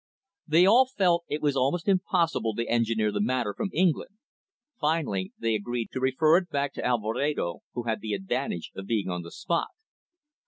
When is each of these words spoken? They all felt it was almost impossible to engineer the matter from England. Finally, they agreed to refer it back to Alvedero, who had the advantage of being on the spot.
They 0.47 0.65
all 0.65 0.87
felt 0.87 1.25
it 1.29 1.43
was 1.43 1.55
almost 1.55 1.87
impossible 1.87 2.55
to 2.55 2.67
engineer 2.67 3.11
the 3.11 3.21
matter 3.21 3.53
from 3.53 3.69
England. 3.71 4.09
Finally, 4.79 5.31
they 5.37 5.53
agreed 5.53 5.89
to 5.91 5.99
refer 5.99 6.37
it 6.37 6.49
back 6.49 6.73
to 6.73 6.83
Alvedero, 6.83 7.59
who 7.75 7.83
had 7.83 8.01
the 8.01 8.13
advantage 8.13 8.71
of 8.75 8.87
being 8.87 9.09
on 9.11 9.21
the 9.21 9.29
spot. 9.29 9.67